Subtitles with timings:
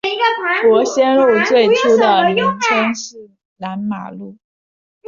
[0.63, 4.35] 伯先路最初的名称是南马路。